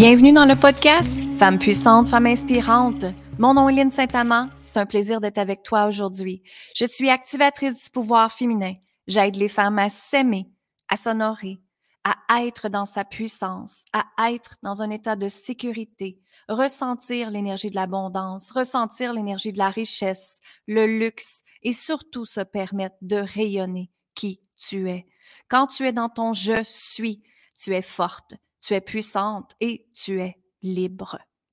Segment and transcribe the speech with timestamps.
[0.00, 3.04] Bienvenue dans le podcast Femme puissante, femme inspirante.
[3.38, 4.48] Mon nom est Lynne Saint-Amand.
[4.64, 6.42] C'est un plaisir d'être avec toi aujourd'hui.
[6.74, 8.72] Je suis activatrice du pouvoir féminin.
[9.06, 10.46] J'aide les femmes à s'aimer,
[10.88, 11.60] à s'honorer,
[12.04, 17.74] à être dans sa puissance, à être dans un état de sécurité, ressentir l'énergie de
[17.74, 24.40] l'abondance, ressentir l'énergie de la richesse, le luxe et surtout se permettre de rayonner qui
[24.56, 25.06] tu es.
[25.48, 27.22] Quand tu es dans ton je suis,
[27.56, 31.18] tu es forte, tu es puissante et tu es libre.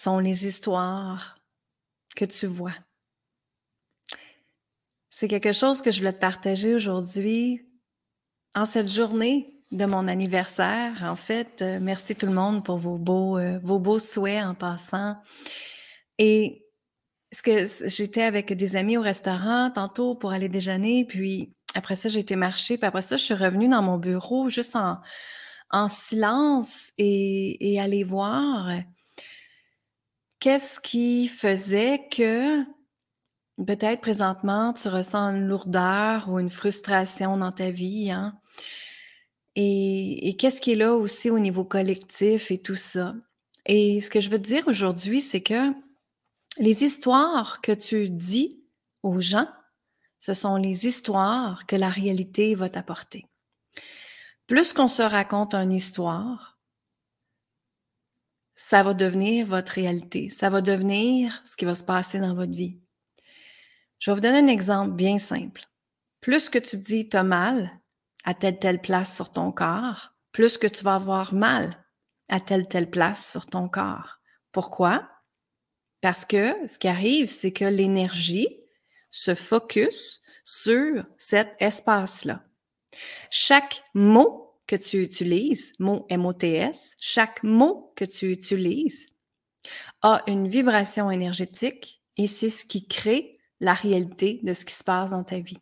[0.00, 1.36] sont les histoires
[2.16, 2.74] que tu vois.
[5.10, 7.66] C'est quelque chose que je voulais te partager aujourd'hui
[8.54, 11.02] en cette journée de mon anniversaire.
[11.02, 14.54] En fait, euh, merci tout le monde pour vos beaux, euh, vos beaux souhaits en
[14.54, 15.16] passant.
[16.18, 16.66] Et
[17.32, 22.08] ce que j'étais avec des amis au restaurant tantôt pour aller déjeuner, puis après ça,
[22.08, 25.00] j'ai été marcher, puis après ça, je suis revenue dans mon bureau juste en,
[25.70, 28.70] en silence et, et aller voir
[30.40, 32.64] qu'est-ce qui faisait que
[33.64, 38.10] peut-être présentement tu ressens une lourdeur ou une frustration dans ta vie.
[38.10, 38.38] Hein?
[39.56, 43.14] Et, qu'est-ce qui est là aussi au niveau collectif et tout ça?
[43.66, 45.70] Et ce que je veux te dire aujourd'hui, c'est que
[46.58, 48.64] les histoires que tu dis
[49.02, 49.48] aux gens,
[50.18, 53.26] ce sont les histoires que la réalité va t'apporter.
[54.46, 56.58] Plus qu'on se raconte une histoire,
[58.62, 60.28] ça va devenir votre réalité.
[60.28, 62.78] Ça va devenir ce qui va se passer dans votre vie.
[63.98, 65.62] Je vais vous donner un exemple bien simple.
[66.20, 67.70] Plus que tu dis tu as mal
[68.22, 71.82] à telle telle place sur ton corps, plus que tu vas avoir mal
[72.28, 74.20] à telle telle place sur ton corps.
[74.52, 75.08] Pourquoi?
[76.02, 78.60] Parce que ce qui arrive, c'est que l'énergie
[79.10, 82.44] se focus sur cet espace-là.
[83.30, 89.08] Chaque mot que tu utilises, mot MOTS, chaque mot que tu utilises
[90.00, 94.84] a une vibration énergétique et c'est ce qui crée la réalité de ce qui se
[94.84, 95.58] passe dans ta vie.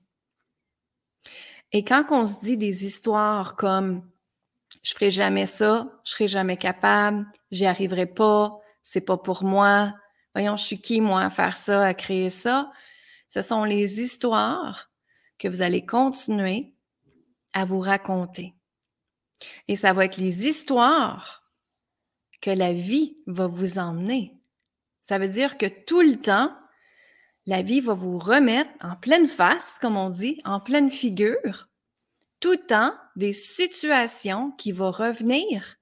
[1.72, 4.06] Et quand on se dit des histoires comme
[4.82, 9.94] je ferai jamais ça, je serai jamais capable, j'y arriverai pas, c'est pas pour moi,
[10.34, 12.70] voyons, je suis qui moi à faire ça, à créer ça,
[13.26, 14.90] ce sont les histoires
[15.38, 16.74] que vous allez continuer
[17.54, 18.57] à vous raconter.
[19.68, 21.44] Et ça va être les histoires
[22.40, 24.34] que la vie va vous emmener.
[25.02, 26.54] Ça veut dire que tout le temps,
[27.46, 31.68] la vie va vous remettre en pleine face, comme on dit, en pleine figure,
[32.40, 35.76] tout le temps des situations qui vont revenir,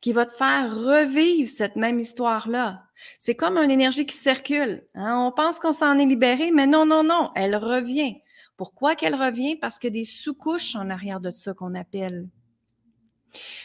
[0.00, 2.84] qui vont te faire revivre cette même histoire-là.
[3.18, 4.86] C'est comme une énergie qui circule.
[4.94, 5.16] Hein.
[5.18, 8.20] On pense qu'on s'en est libéré, mais non, non, non, elle revient.
[8.56, 9.56] Pourquoi qu'elle revient?
[9.56, 12.28] Parce que des sous-couches en arrière de ça qu'on appelle.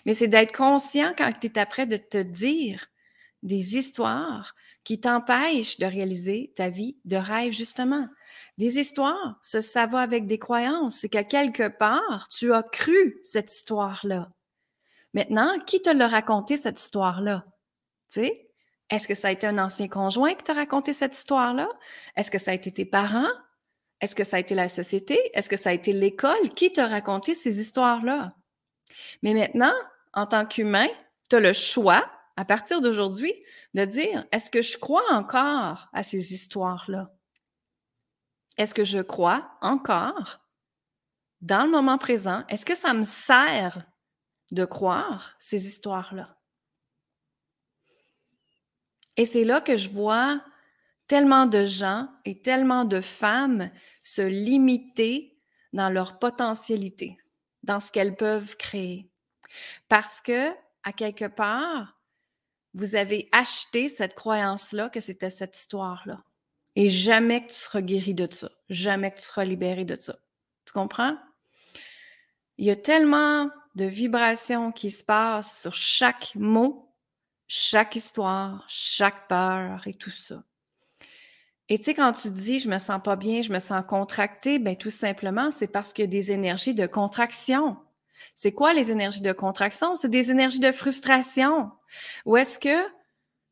[0.05, 2.87] Mais c'est d'être conscient quand tu es après de te dire
[3.43, 8.07] des histoires qui t'empêchent de réaliser ta vie de rêve, justement.
[8.57, 10.97] Des histoires, ça, va avec des croyances.
[10.97, 14.31] C'est qu'à quelque part, tu as cru cette histoire-là.
[15.13, 17.45] Maintenant, qui te l'a raconté, cette histoire-là?
[18.11, 18.31] Tu?
[18.89, 21.67] Est-ce que ça a été un ancien conjoint qui t'a raconté cette histoire-là?
[22.15, 23.31] Est-ce que ça a été tes parents?
[24.01, 25.19] Est-ce que ça a été la société?
[25.33, 26.53] Est-ce que ça a été l'école?
[26.55, 28.35] Qui t'a raconté ces histoires-là?
[29.21, 29.73] Mais maintenant,
[30.13, 30.87] en tant qu'humain,
[31.29, 33.33] tu as le choix, à partir d'aujourd'hui,
[33.73, 37.11] de dire, est-ce que je crois encore à ces histoires-là?
[38.57, 40.39] Est-ce que je crois encore
[41.41, 42.43] dans le moment présent?
[42.47, 43.85] Est-ce que ça me sert
[44.51, 46.37] de croire ces histoires-là?
[49.17, 50.41] Et c'est là que je vois
[51.07, 53.69] tellement de gens et tellement de femmes
[54.01, 55.37] se limiter
[55.73, 57.17] dans leur potentialité,
[57.65, 59.09] dans ce qu'elles peuvent créer.
[59.89, 60.51] Parce que,
[60.83, 61.99] à quelque part,
[62.73, 66.23] vous avez acheté cette croyance-là que c'était cette histoire-là.
[66.75, 68.49] Et jamais que tu seras guéri de ça.
[68.69, 70.17] Jamais que tu seras libéré de ça.
[70.65, 71.17] Tu comprends?
[72.57, 76.85] Il y a tellement de vibrations qui se passent sur chaque mot
[77.47, 80.43] chaque histoire, chaque peur et tout ça.
[81.69, 84.59] Et tu sais, quand tu dis je me sens pas bien, je me sens contracté,
[84.59, 87.77] ben tout simplement, c'est parce qu'il y a des énergies de contraction.
[88.33, 89.95] C'est quoi les énergies de contraction?
[89.95, 91.71] C'est des énergies de frustration.
[92.25, 92.87] Ou est-ce que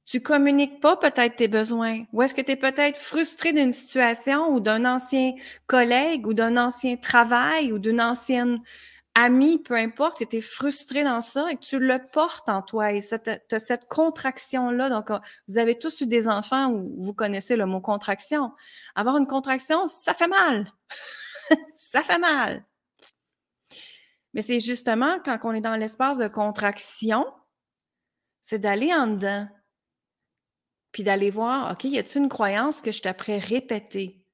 [0.05, 2.03] tu communiques pas peut-être tes besoins?
[2.11, 5.33] Ou est-ce que tu es peut-être frustré d'une situation ou d'un ancien
[5.67, 8.59] collègue ou d'un ancien travail ou d'une ancienne
[9.15, 12.61] ami, peu importe, que tu es frustré dans ça et que tu le portes en
[12.61, 14.89] toi et tu as cette contraction-là.
[14.89, 18.51] Donc, euh, vous avez tous eu des enfants où vous connaissez le mot contraction.
[18.95, 20.71] Avoir une contraction, ça fait mal.
[21.75, 22.65] ça fait mal.
[24.33, 27.25] Mais c'est justement quand on est dans l'espace de contraction,
[28.41, 29.47] c'est d'aller en dedans,
[30.91, 34.25] puis d'aller voir, OK, y a-t-il une croyance que je t'apprends répéter?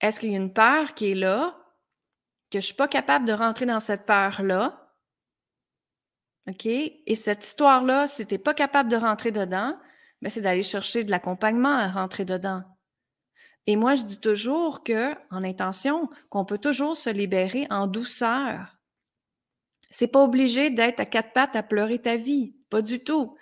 [0.00, 1.65] Est-ce qu'il y a une peur qui est là,
[2.50, 4.92] que je suis pas capable de rentrer dans cette peur-là.
[6.48, 6.66] OK?
[6.66, 9.78] Et cette histoire-là, si tu n'es pas capable de rentrer dedans,
[10.22, 12.62] ben c'est d'aller chercher de l'accompagnement à rentrer dedans.
[13.66, 18.78] Et moi, je dis toujours que, en intention, qu'on peut toujours se libérer en douceur.
[19.90, 22.54] C'est pas obligé d'être à quatre pattes à pleurer ta vie.
[22.70, 23.36] Pas du tout.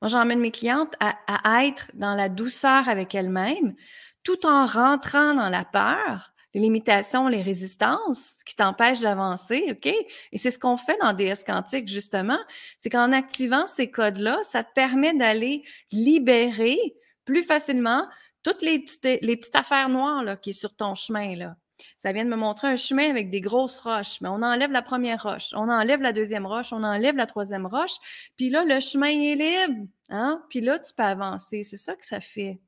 [0.00, 3.74] Moi, j'emmène mes clientes à être dans la douceur avec elles-mêmes,
[4.22, 9.86] tout en rentrant dans la peur, les limitations, les résistances qui t'empêchent d'avancer, OK?
[9.86, 12.38] Et c'est ce qu'on fait dans DS Quantique, justement.
[12.78, 16.78] C'est qu'en activant ces codes-là, ça te permet d'aller libérer
[17.26, 18.08] plus facilement
[18.42, 21.36] toutes les petites, les petites affaires noires là, qui sont sur ton chemin.
[21.36, 21.56] Là.
[21.98, 24.22] Ça vient de me montrer un chemin avec des grosses roches.
[24.22, 27.66] Mais on enlève la première roche, on enlève la deuxième roche, on enlève la troisième
[27.66, 27.96] roche.
[28.38, 29.86] Puis là, le chemin est libre.
[30.08, 30.42] Hein?
[30.48, 31.64] Puis là, tu peux avancer.
[31.64, 32.58] C'est ça que ça fait.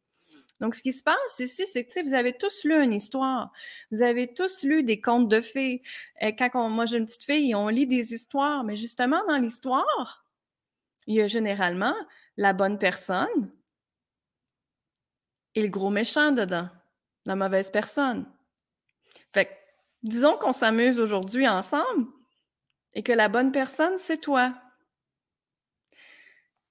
[0.60, 3.52] Donc, ce qui se passe ici, c'est que vous avez tous lu une histoire.
[3.92, 5.82] Vous avez tous lu des contes de fées.
[6.22, 8.64] Euh, quand moi, j'ai une petite fille, on lit des histoires.
[8.64, 10.24] Mais justement, dans l'histoire,
[11.06, 11.94] il y a généralement
[12.36, 13.52] la bonne personne
[15.54, 16.68] et le gros méchant dedans,
[17.24, 18.26] la mauvaise personne.
[19.32, 19.50] Fait
[20.02, 22.06] disons qu'on s'amuse aujourd'hui ensemble
[22.94, 24.54] et que la bonne personne, c'est toi.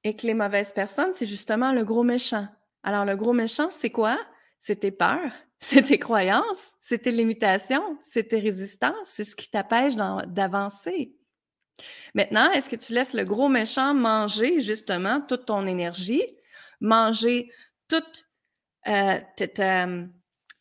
[0.04, 2.48] Et que les mauvaises personnes, c'est justement le gros méchant.
[2.84, 4.18] Alors, le gros méchant, c'est quoi?
[4.60, 9.50] C'est tes peurs, c'est tes croyances, c'est tes limitations, c'est tes résistances, c'est ce qui
[9.50, 11.14] t'empêche d'avancer.
[12.16, 16.24] Maintenant, est-ce que tu laisses le gros méchant manger justement toute ton énergie,
[16.82, 17.52] manger
[17.88, 18.26] toute
[18.88, 19.20] euh,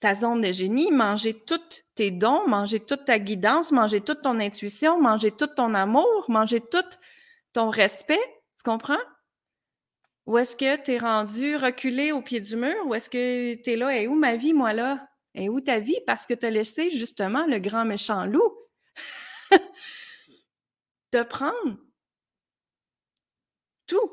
[0.01, 4.39] ta, zone de génie, manger tous tes dons, manger toute ta guidance, manger toute ton
[4.41, 6.85] intuition, manger tout ton amour, manger tout
[7.53, 8.21] ton respect,
[8.59, 8.99] tu comprends?
[10.27, 12.75] Ou est-ce que tu es rendu reculé au pied du mur?
[12.87, 13.97] Ou est-ce que tu là?
[13.97, 15.09] Et où ma vie, moi, là?
[15.35, 15.99] Et où ta vie?
[16.07, 18.53] Parce que tu as laissé justement le grand méchant loup
[21.11, 21.79] te prendre
[23.87, 24.11] tout.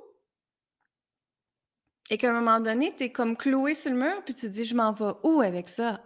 [2.10, 4.66] Et qu'à un moment donné, tu comme cloué sur le mur, puis tu te dis,
[4.66, 6.02] je m'en vais où avec ça?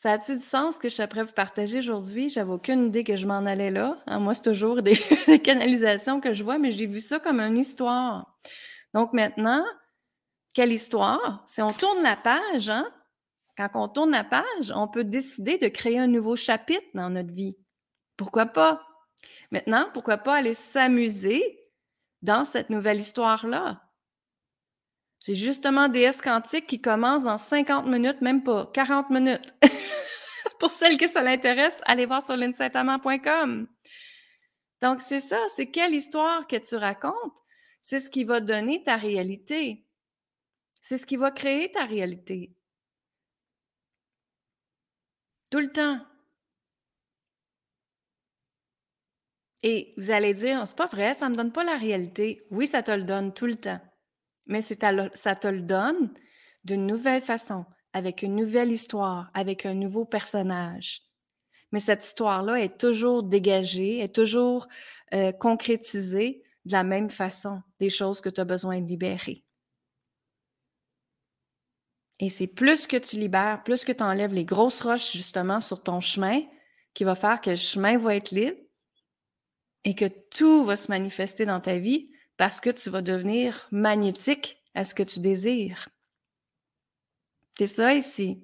[0.00, 2.30] Ça a-tu du sens que je suis à vous partager aujourd'hui?
[2.30, 4.02] J'avais aucune idée que je m'en allais là.
[4.06, 4.18] Hein.
[4.18, 4.96] Moi, c'est toujours des,
[5.44, 8.34] canalisations que je vois, mais j'ai vu ça comme une histoire.
[8.94, 9.62] Donc maintenant,
[10.54, 11.44] quelle histoire?
[11.46, 12.90] Si on tourne la page, hein,
[13.58, 17.34] quand on tourne la page, on peut décider de créer un nouveau chapitre dans notre
[17.34, 17.58] vie.
[18.16, 18.80] Pourquoi pas?
[19.50, 21.42] Maintenant, pourquoi pas aller s'amuser
[22.22, 23.82] dans cette nouvelle histoire-là?
[25.26, 29.54] J'ai justement DS quantique qui commence dans 50 minutes, même pas 40 minutes.
[30.60, 33.66] Pour celles que ça l'intéresse, allez voir sur l'insightament.com.
[34.80, 37.14] Donc, c'est ça, c'est quelle histoire que tu racontes.
[37.82, 39.84] C'est ce qui va donner ta réalité.
[40.80, 42.54] C'est ce qui va créer ta réalité.
[45.50, 45.98] Tout le temps.
[49.62, 52.46] Et vous allez dire, c'est pas vrai, ça ne me donne pas la réalité.
[52.50, 53.80] Oui, ça te le donne tout le temps
[54.50, 56.12] mais ça te le donne
[56.64, 61.02] d'une nouvelle façon, avec une nouvelle histoire, avec un nouveau personnage.
[61.72, 64.68] Mais cette histoire-là est toujours dégagée, est toujours
[65.14, 69.44] euh, concrétisée de la même façon, des choses que tu as besoin de libérer.
[72.18, 75.82] Et c'est plus que tu libères, plus que tu enlèves les grosses roches justement sur
[75.82, 76.42] ton chemin,
[76.92, 78.58] qui va faire que le chemin va être libre
[79.84, 84.58] et que tout va se manifester dans ta vie parce que tu vas devenir magnétique
[84.74, 85.88] à ce que tu désires.
[87.60, 88.42] C'est ça ici.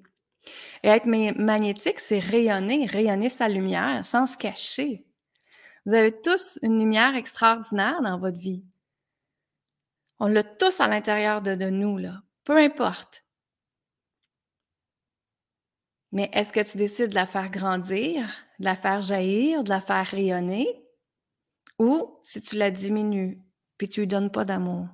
[0.83, 5.07] Et être magnétique, c'est rayonner, rayonner sa lumière sans se cacher.
[5.87, 8.63] Vous avez tous une lumière extraordinaire dans votre vie.
[10.19, 11.99] On l'a tous à l'intérieur de, nous.
[12.43, 13.25] Peu importe.
[16.11, 19.81] Mais est-ce que tu décides de la faire grandir, de la faire jaillir, de la
[19.81, 20.67] faire rayonner?
[21.79, 23.41] ou si tu la diminues,
[23.79, 24.87] puis tu lui donnes pas d'amour?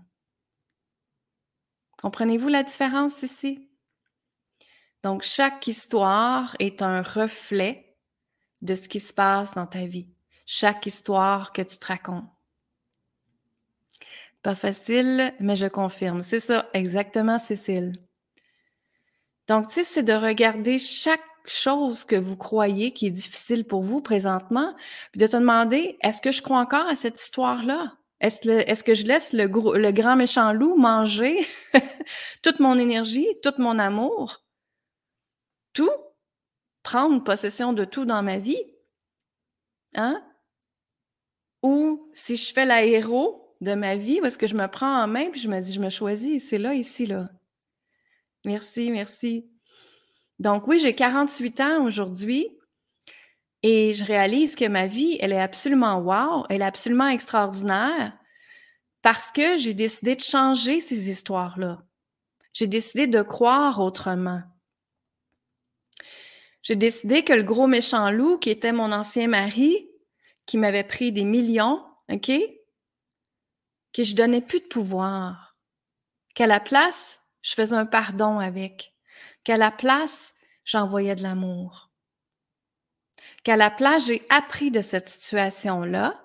[2.01, 3.69] Comprenez-vous la différence ici?
[5.03, 7.97] Donc, chaque histoire est un reflet
[8.61, 10.07] de ce qui se passe dans ta vie.
[10.45, 12.23] Chaque histoire que tu te racontes.
[14.41, 16.21] Pas facile, mais je confirme.
[16.21, 17.97] C'est ça, exactement, Cécile.
[19.47, 23.81] Donc, tu sais, c'est de regarder chaque chose que vous croyez qui est difficile pour
[23.81, 24.73] vous présentement,
[25.11, 27.97] puis de te demander, est-ce que je crois encore à cette histoire-là?
[28.21, 31.45] Est-ce, que je laisse le, le grand méchant loup manger
[32.41, 34.43] toute mon énergie, tout mon amour,
[35.73, 35.91] tout,
[36.83, 38.63] prendre possession de tout dans ma vie?
[39.95, 40.23] Hein?
[41.61, 45.07] Ou si je fais la héros de ma vie, parce que je me prends en
[45.07, 47.29] main puis je me dis, je me choisis, c'est là, ici, là.
[48.45, 49.49] Merci, merci.
[50.39, 52.49] Donc oui, j'ai 48 ans aujourd'hui
[53.61, 58.17] et je réalise que ma vie, elle est absolument wow, elle est absolument extraordinaire
[59.01, 61.81] parce que j'ai décidé de changer ces histoires-là.
[62.51, 64.41] J'ai décidé de croire autrement.
[66.63, 69.89] J'ai décidé que le gros méchant loup, qui était mon ancien mari,
[70.45, 72.31] qui m'avait pris des millions, OK?
[73.91, 75.57] Que je donnais plus de pouvoir.
[76.35, 78.95] Qu'à la place, je faisais un pardon avec.
[79.43, 81.91] Qu'à la place, j'envoyais de l'amour.
[83.43, 86.19] Qu'à la place, j'ai appris de cette situation-là.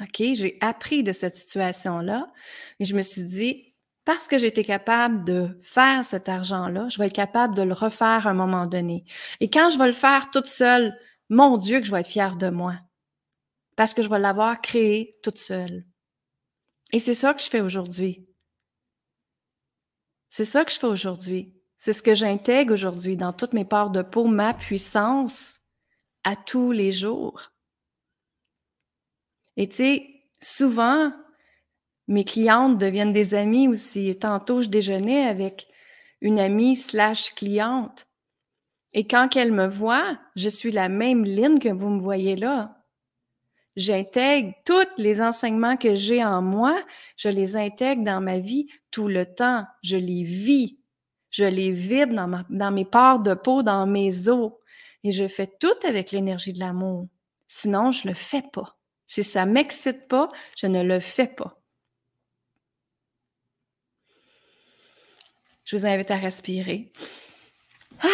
[0.00, 2.32] OK, j'ai appris de cette situation-là.
[2.80, 3.71] Et je me suis dit,
[4.04, 8.26] parce que j'étais capable de faire cet argent-là, je vais être capable de le refaire
[8.26, 9.04] à un moment donné.
[9.40, 12.36] Et quand je vais le faire toute seule, mon Dieu, que je vais être fière
[12.36, 12.74] de moi.
[13.76, 15.84] Parce que je vais l'avoir créé toute seule.
[16.92, 18.26] Et c'est ça que je fais aujourd'hui.
[20.28, 21.54] C'est ça que je fais aujourd'hui.
[21.78, 25.60] C'est ce que j'intègre aujourd'hui dans toutes mes parts de peau, ma puissance
[26.24, 27.52] à tous les jours.
[29.56, 31.12] Et tu sais, souvent,
[32.08, 34.16] mes clientes deviennent des amies aussi.
[34.16, 35.68] Tantôt, je déjeunais avec
[36.20, 38.06] une amie slash cliente.
[38.92, 42.82] Et quand elle me voit, je suis la même ligne que vous me voyez là.
[43.74, 46.78] J'intègre tous les enseignements que j'ai en moi,
[47.16, 49.64] je les intègre dans ma vie tout le temps.
[49.82, 50.78] Je les vis.
[51.30, 54.52] Je les vibre dans, mes parts de peau, dans mes os.
[55.04, 57.08] Et je fais tout avec l'énergie de l'amour.
[57.48, 58.76] Sinon, je le fais pas.
[59.06, 61.61] Si ça m'excite pas, je ne le fais pas.
[65.72, 66.92] Je vous invite à respirer.
[68.02, 68.08] Ah,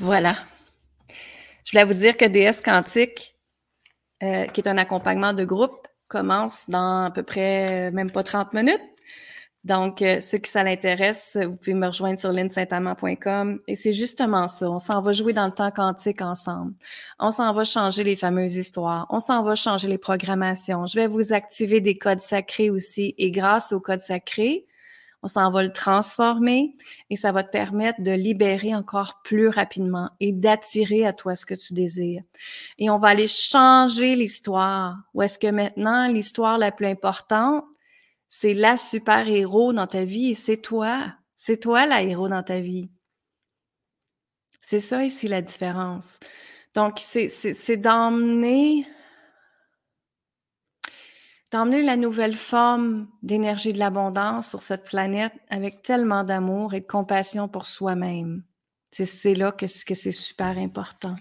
[0.00, 0.36] voilà.
[1.64, 3.34] Je voulais vous dire que DS Quantique,
[4.22, 8.22] euh, qui est un accompagnement de groupe, commence dans à peu près euh, même pas
[8.22, 8.82] 30 minutes.
[9.64, 13.60] Donc, euh, ceux qui ça l'intéresse, vous pouvez me rejoindre sur linsaintamant.com.
[13.68, 14.70] Et c'est justement ça.
[14.70, 16.74] On s'en va jouer dans le temps quantique ensemble.
[17.18, 19.06] On s'en va changer les fameuses histoires.
[19.08, 20.84] On s'en va changer les programmations.
[20.84, 23.14] Je vais vous activer des codes sacrés aussi.
[23.16, 24.66] Et grâce aux codes sacrés,
[25.22, 26.76] on s'en va le transformer
[27.08, 31.46] et ça va te permettre de libérer encore plus rapidement et d'attirer à toi ce
[31.46, 32.22] que tu désires.
[32.78, 34.96] Et on va aller changer l'histoire.
[35.14, 37.64] Où est-ce que maintenant, l'histoire la plus importante,
[38.28, 41.14] c'est la super-héros dans ta vie et c'est toi.
[41.36, 42.90] C'est toi la héros dans ta vie.
[44.60, 46.18] C'est ça ici la différence.
[46.74, 48.86] Donc, c'est d'emmener
[51.52, 56.86] d'emmener la nouvelle forme d'énergie de l'abondance sur cette planète avec tellement d'amour et de
[56.86, 58.42] compassion pour soi-même.
[58.90, 61.16] C'est là que, c'est super important.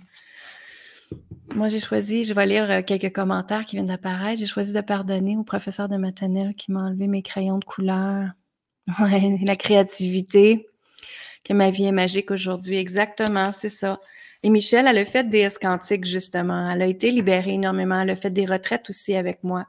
[1.54, 4.40] Moi, j'ai choisi, je vais lire euh, quelques commentaires qui viennent d'apparaître.
[4.40, 8.30] J'ai choisi de pardonner au professeur de maternelle qui m'a enlevé mes crayons de couleur.
[9.00, 10.68] Ouais, la créativité,
[11.44, 12.78] que ma vie est magique aujourd'hui.
[12.78, 14.00] Exactement, c'est ça.
[14.44, 16.72] Et Michelle, elle a fait des escantiques, justement.
[16.72, 18.02] Elle a été libérée énormément.
[18.02, 19.68] Elle a fait des retraites aussi avec moi.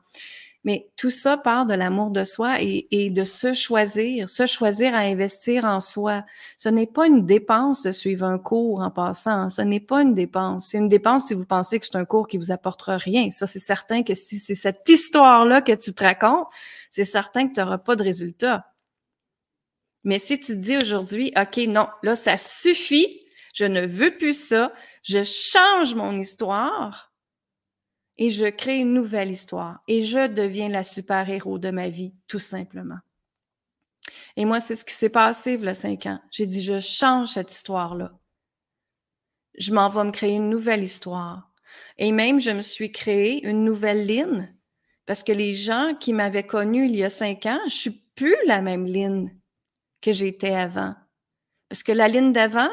[0.65, 4.99] Mais tout ça part de l'amour de soi et, de se choisir, se choisir à
[4.99, 6.25] investir en soi.
[6.57, 9.51] Ce n'est pas une dépense de suivre un cours en passant.
[9.51, 10.67] Ce n'est pas une dépense.
[10.67, 13.29] C'est une dépense si vous pensez que c'est un cours qui vous apportera rien.
[13.31, 16.47] Ça, c'est certain que si c'est cette histoire-là que tu te racontes,
[16.91, 18.73] c'est certain que tu n'auras pas de résultat.
[20.05, 23.21] Mais si tu dis aujourd'hui, OK, non, là, ça suffit,
[23.55, 27.12] je ne veux plus ça, je change mon histoire,
[28.19, 32.39] et je crée une nouvelle histoire et je deviens la super-héros de ma vie, tout
[32.39, 32.99] simplement.
[34.37, 36.21] Et moi, c'est ce qui s'est passé il y a cinq ans.
[36.31, 38.13] J'ai dit, je change cette histoire-là.
[39.59, 41.51] Je m'en vais me créer une nouvelle histoire.
[41.99, 44.55] Et même, je me suis créé une nouvelle ligne
[45.07, 48.37] parce que les gens qui m'avaient connue il y a cinq ans, je suis plus
[48.47, 49.35] la même ligne
[50.01, 50.95] que j'étais avant.
[51.69, 52.71] Parce que la ligne d'avant,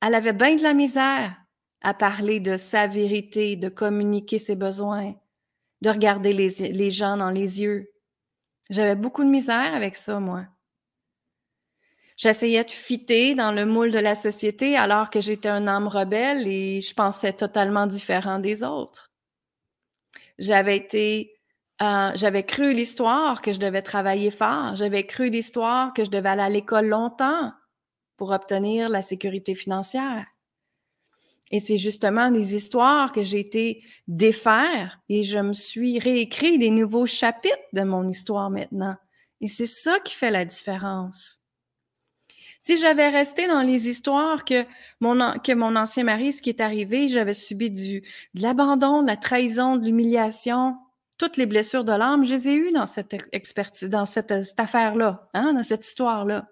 [0.00, 1.36] elle avait bien de la misère
[1.82, 5.14] à parler de sa vérité, de communiquer ses besoins.
[5.80, 7.92] de regarder les, gens dans les yeux.
[8.68, 10.46] J'avais beaucoup de misère avec ça, moi.
[12.16, 16.48] J'essayais de fitter dans le moule de la société alors que j'étais un âme rebelle
[16.48, 19.12] et je pensais totalement différent des autres.
[20.36, 21.32] J'avais été,
[21.80, 24.74] euh, j'avais cru l'histoire que je devais travailler fort.
[24.74, 27.52] J'avais cru l'histoire que je devais aller à l'école longtemps
[28.16, 30.26] pour obtenir la sécurité financière.
[31.50, 36.70] Et c'est justement des histoires que j'ai été défaire et je me suis réécrit des
[36.70, 38.96] nouveaux chapitres de mon histoire maintenant.
[39.40, 41.40] Et c'est ça qui fait la différence.
[42.60, 44.66] Si j'avais resté dans les histoires que
[45.00, 45.20] mon,
[45.76, 48.02] ancien mari, ce qui est arrivé, j'avais subi du,
[48.34, 50.76] de l'abandon, de la trahison, de l'humiliation,
[51.18, 54.60] toutes les blessures de l'âme, je les ai eues dans cette expertise, dans cette, cette
[54.60, 56.48] affaire-là, hein, dans cette histoire-là.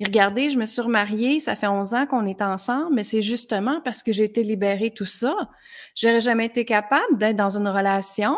[0.00, 3.82] Regardez, je me suis remariée, ça fait 11 ans qu'on est ensemble, mais c'est justement
[3.82, 5.50] parce que j'ai été libérée tout ça.
[5.94, 8.34] J'aurais jamais été capable d'être dans une relation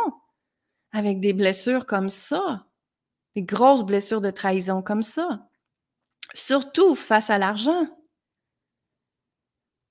[0.92, 2.66] avec des blessures comme ça,
[3.36, 5.48] des grosses blessures de trahison comme ça.
[6.34, 7.86] Surtout face à l'argent.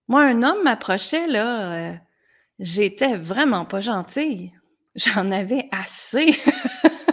[0.09, 1.95] Moi, un homme m'approchait, là, euh,
[2.59, 4.51] j'étais vraiment pas gentille.
[4.95, 6.37] J'en avais assez.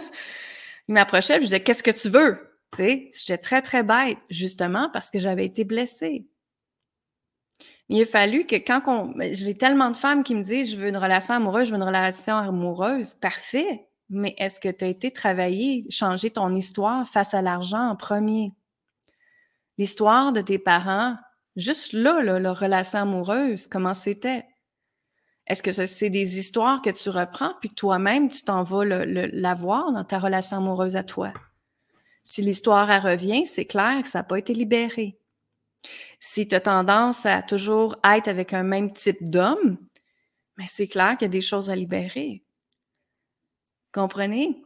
[0.89, 2.48] Il m'approchait, je disais, qu'est-ce que tu veux?
[2.75, 6.27] Tu sais, j'étais très, très bête, justement parce que j'avais été blessée.
[7.89, 9.13] Il a fallu que quand on.
[9.31, 11.87] J'ai tellement de femmes qui me disent je veux une relation amoureuse, je veux une
[11.87, 13.15] relation amoureuse.
[13.15, 13.87] Parfait.
[14.09, 18.53] Mais est-ce que tu as été travailler, changer ton histoire face à l'argent en premier?
[19.77, 21.15] L'histoire de tes parents,
[21.55, 24.45] juste là, là leur relation amoureuse, comment c'était?
[25.47, 29.91] Est-ce que c'est des histoires que tu reprends puis toi-même, tu t'en vas la voir
[29.91, 31.33] dans ta relation amoureuse à toi?
[32.29, 35.17] Si l'histoire revient, c'est clair que ça n'a pas été libéré.
[36.19, 39.79] Si tu as tendance à toujours être avec un même type d'homme,
[40.55, 42.43] mais c'est clair qu'il y a des choses à libérer.
[43.91, 44.61] Comprenez?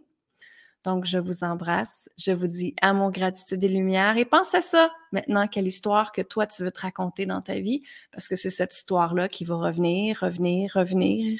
[0.84, 2.10] Donc, je vous embrasse.
[2.18, 4.18] Je vous dis amour, gratitude et lumière.
[4.18, 7.60] Et pense à ça maintenant, quelle histoire que toi, tu veux te raconter dans ta
[7.60, 11.40] vie, parce que c'est cette histoire-là qui va revenir, revenir, revenir.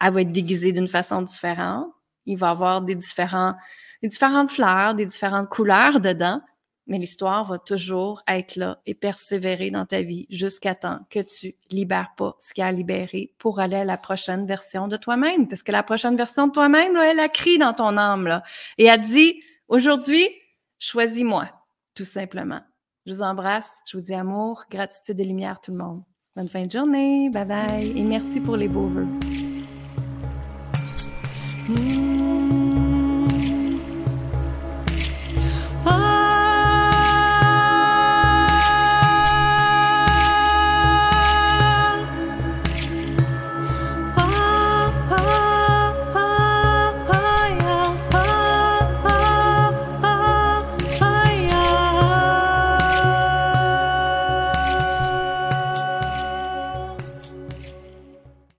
[0.00, 1.92] Elle va être déguisée d'une façon différente.
[2.30, 6.40] Il va y avoir des des différentes fleurs, des différentes couleurs dedans,
[6.86, 11.54] mais l'histoire va toujours être là et persévérer dans ta vie jusqu'à temps que tu
[11.70, 15.48] libères pas ce qui a libéré pour aller à la prochaine version de toi-même.
[15.48, 18.44] Parce que la prochaine version de toi-même, elle a crié dans ton âme, là,
[18.78, 20.26] et a dit, aujourd'hui,
[20.78, 21.48] choisis-moi,
[21.94, 22.60] tout simplement.
[23.06, 26.04] Je vous embrasse, je vous dis amour, gratitude et lumière tout le monde.
[26.36, 29.08] Bonne fin de journée, bye bye, et merci pour les beaux vœux.